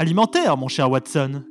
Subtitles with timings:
[0.00, 1.42] Alimentaire, mon cher Watson.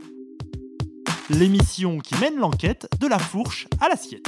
[1.29, 4.25] L'émission qui mène l'enquête de la fourche à l'assiette.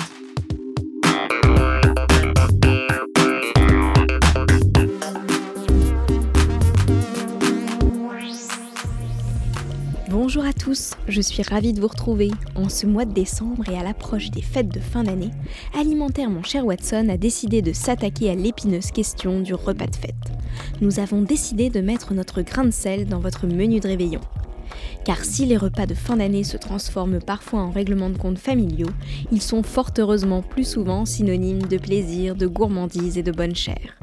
[10.31, 12.29] Bonjour à tous, je suis ravie de vous retrouver.
[12.53, 15.31] En ce mois de décembre et à l'approche des fêtes de fin d'année,
[15.73, 20.13] Alimentaire Mon cher Watson a décidé de s'attaquer à l'épineuse question du repas de fête.
[20.81, 24.21] Nous avons décidé de mettre notre grain de sel dans votre menu de réveillon.
[25.03, 28.91] Car si les repas de fin d'année se transforment parfois en règlements de compte familiaux,
[29.31, 33.97] ils sont fort heureusement plus souvent synonymes de plaisir, de gourmandise et de bonne chair.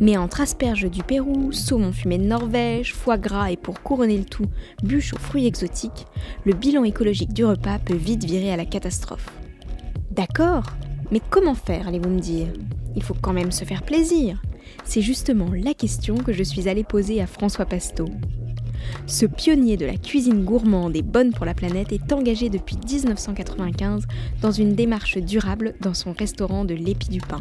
[0.00, 4.24] Mais entre asperges du Pérou, saumon fumé de Norvège, foie gras et pour couronner le
[4.24, 4.46] tout,
[4.82, 6.06] bûches aux fruits exotiques,
[6.44, 9.30] le bilan écologique du repas peut vite virer à la catastrophe.
[10.10, 10.64] D'accord,
[11.10, 12.48] mais comment faire, allez-vous me dire?
[12.96, 14.42] Il faut quand même se faire plaisir.
[14.84, 18.08] C'est justement la question que je suis allée poser à François Pasteau.
[19.06, 24.04] Ce pionnier de la cuisine gourmande et bonne pour la planète est engagé depuis 1995
[24.42, 27.40] dans une démarche durable dans son restaurant de l'épi du pain.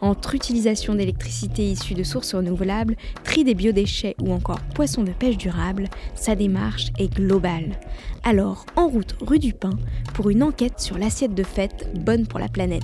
[0.00, 5.38] Entre utilisation d'électricité issue de sources renouvelables, tri des biodéchets ou encore poisson de pêche
[5.38, 7.78] durable, sa démarche est globale.
[8.22, 9.78] Alors, en route rue du Pain
[10.14, 12.82] pour une enquête sur l'assiette de fête bonne pour la planète.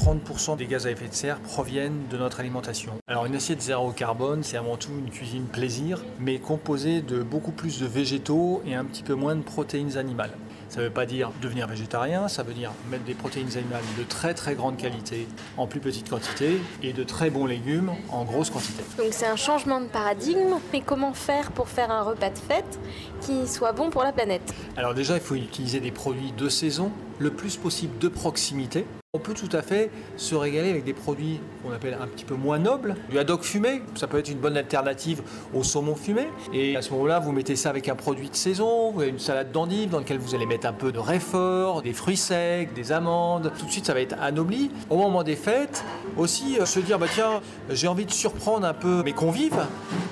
[0.00, 2.92] 30% des gaz à effet de serre proviennent de notre alimentation.
[3.06, 7.52] Alors une assiette zéro carbone, c'est avant tout une cuisine plaisir, mais composée de beaucoup
[7.52, 10.32] plus de végétaux et un petit peu moins de protéines animales.
[10.70, 14.04] Ça ne veut pas dire devenir végétarien, ça veut dire mettre des protéines animales de
[14.04, 15.26] très très grande qualité
[15.56, 18.84] en plus petite quantité et de très bons légumes en grosse quantité.
[18.96, 22.78] Donc c'est un changement de paradigme, mais comment faire pour faire un repas de fête
[23.20, 24.54] qui soit bon pour la planète?
[24.76, 28.84] Alors déjà, il faut utiliser des produits de saison, le plus possible de proximité.
[29.12, 32.36] On peut tout à fait se régaler avec des produits qu'on appelle un petit peu
[32.36, 32.94] moins nobles.
[33.10, 36.28] Du haddock fumé, ça peut être une bonne alternative au saumon fumé.
[36.52, 39.90] Et à ce moment-là, vous mettez ça avec un produit de saison, une salade d'endives
[39.90, 43.52] dans laquelle vous allez mettre un peu de réfort, des fruits secs, des amandes.
[43.58, 44.70] Tout de suite, ça va être anobli.
[44.90, 45.84] Au moment des fêtes,
[46.16, 49.66] aussi euh, se dire, bah tiens, j'ai envie de surprendre un peu mes convives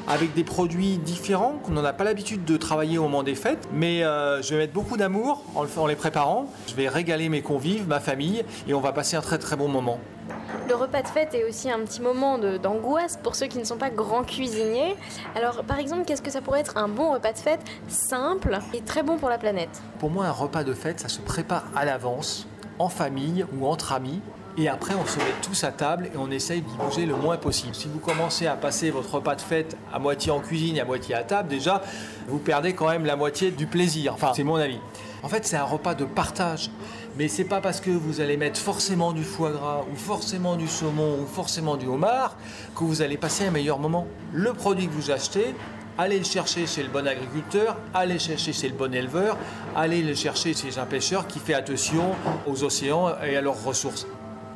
[0.09, 3.69] avec des produits différents qu'on n'en a pas l'habitude de travailler au moment des fêtes.
[3.73, 6.47] Mais euh, je vais mettre beaucoup d'amour en, en les préparant.
[6.67, 9.69] Je vais régaler mes convives, ma famille, et on va passer un très très bon
[9.69, 10.01] moment.
[10.69, 13.79] Le repas de fête est aussi un petit moment d'angoisse pour ceux qui ne sont
[13.79, 14.97] pas grands cuisiniers.
[15.35, 18.81] Alors par exemple, qu'est-ce que ça pourrait être un bon repas de fête simple et
[18.83, 19.81] très bon pour la planète?
[19.99, 22.47] Pour moi, un repas de fête, ça se prépare à l'avance,
[22.79, 24.21] en famille ou entre amis.
[24.57, 27.37] Et après, on se met tous à table et on essaye d'y bouger le moins
[27.37, 27.77] possible.
[27.77, 31.15] Si vous commencez à passer votre repas de fête à moitié en cuisine à moitié
[31.15, 31.81] à table, déjà,
[32.27, 34.15] vous perdez quand même la moitié du plaisir.
[34.15, 34.81] Enfin, c'est mon avis.
[35.23, 36.71] En fait, c'est un repas de partage.
[37.17, 40.69] Mais c'est pas parce que vous allez mettre forcément du foie gras ou forcément du
[40.69, 42.37] saumon ou forcément du homard
[42.77, 44.07] que vous allez passer un meilleur moment.
[44.33, 45.55] Le produit que vous achetez,
[45.99, 49.37] allez le chercher chez le bon agriculteur, allez le chercher chez le bon éleveur,
[49.77, 52.15] allez le chercher chez un pêcheur qui fait attention
[52.47, 54.07] aux océans et à leurs ressources.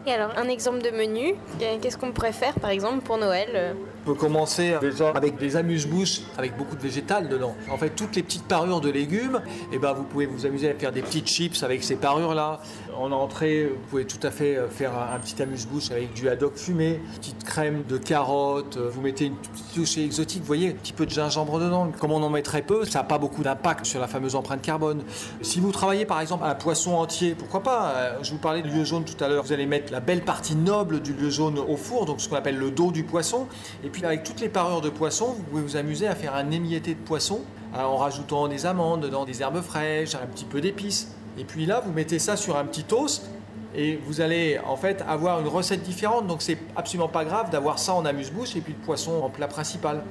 [0.06, 3.91] Et alors, un exemple de menu, qu'est-ce qu'on pourrait faire par exemple pour Noël on
[4.04, 7.54] peut commencer déjà avec des amuse-bouches avec beaucoup de végétal dedans.
[7.70, 9.40] En fait, toutes les petites parures de légumes,
[9.70, 12.60] et eh ben, vous pouvez vous amuser à faire des petites chips avec ces parures-là.
[12.96, 17.00] En entrée, vous pouvez tout à fait faire un, petit amuse-bouche avec du haddock fumé,
[17.12, 20.92] une petite crème de carottes, vous mettez une petite touche exotique, vous voyez, un petit
[20.92, 21.90] peu de gingembre dedans.
[21.98, 24.62] Comme on en met très peu, ça n'a pas beaucoup d'impact sur la fameuse empreinte
[24.62, 25.02] carbone.
[25.40, 28.68] Si vous travaillez par exemple un poisson entier, pourquoi pas euh, Je vous parlais de
[28.68, 31.58] lieu jaune tout à l'heure, vous allez mettre la belle partie noble du lieu jaune
[31.58, 33.46] au four, donc ce qu'on appelle le dos du poisson,
[33.84, 36.50] et puis avec toutes les parures de poisson, vous pouvez vous amuser à faire un
[36.50, 37.42] émietté de poisson
[37.74, 41.14] hein, en rajoutant des amandes, dans des herbes fraîches, un petit peu d'épices.
[41.38, 43.30] Et puis là, vous mettez ça sur un petit toast
[43.74, 46.26] et vous allez en fait avoir une recette différente.
[46.26, 49.48] Donc c'est absolument pas grave d'avoir ça en amuse-bouche et puis le poisson en plat
[49.48, 50.02] principal.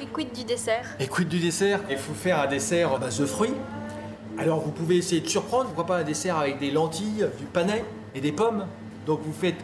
[0.00, 0.84] Et quid du dessert?
[1.00, 1.80] Et quid du dessert?
[1.90, 3.54] Il faut faire un dessert à base de fruits.
[4.38, 7.84] Alors vous pouvez essayer de surprendre, pourquoi pas un dessert avec des lentilles, du panais
[8.14, 8.66] et des pommes.
[9.06, 9.56] Donc vous faites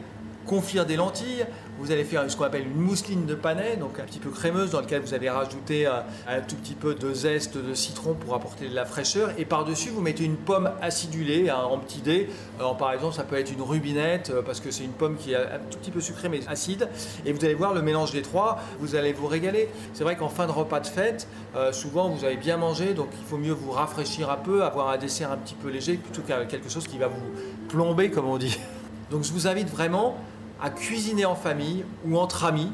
[0.47, 1.47] confire des lentilles,
[1.79, 4.71] vous allez faire ce qu'on appelle une mousseline de panais, donc un petit peu crémeuse,
[4.71, 8.35] dans laquelle vous allez rajouter euh, un, tout petit peu de zeste de citron pour
[8.35, 9.31] apporter de la fraîcheur.
[9.39, 12.29] Et par-dessus, vous mettez une pomme acidulée hein, en petit dé.
[12.59, 15.33] Alors par exemple, ça peut être une rubinette, euh, parce que c'est une pomme qui
[15.33, 16.89] est un tout petit peu sucrée mais acide.
[17.25, 19.69] Et vous allez voir le mélange des trois, vous allez vous régaler.
[19.95, 23.09] C'est vrai qu'en fin de repas de fête, euh, souvent vous avez bien mangé, donc
[23.19, 26.23] il faut mieux vous rafraîchir un peu, avoir un dessert un petit peu léger, plutôt
[26.23, 27.23] qu'avec quelque chose qui va vous
[27.69, 28.59] plomber, comme on dit.
[29.11, 30.17] Donc je vous invite vraiment
[30.61, 32.71] à cuisiner en famille ou entre amis,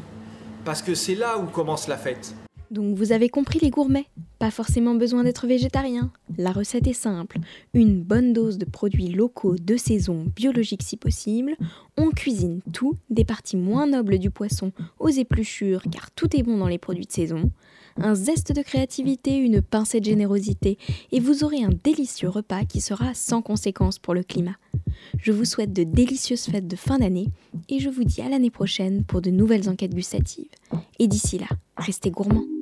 [0.65, 2.35] parce que c'est là où commence la fête.
[2.71, 4.07] Donc vous avez compris les gourmets
[4.39, 6.11] Pas forcément besoin d'être végétarien.
[6.37, 7.39] La recette est simple.
[7.73, 11.57] Une bonne dose de produits locaux de saison, biologiques si possible.
[12.01, 16.57] On cuisine tout, des parties moins nobles du poisson aux épluchures car tout est bon
[16.57, 17.51] dans les produits de saison.
[17.97, 20.79] Un zeste de créativité, une pincée de générosité
[21.11, 24.55] et vous aurez un délicieux repas qui sera sans conséquence pour le climat.
[25.19, 27.31] Je vous souhaite de délicieuses fêtes de fin d'année
[27.69, 30.47] et je vous dis à l'année prochaine pour de nouvelles enquêtes gustatives.
[31.01, 32.58] Et d'ici là, restez gourmands.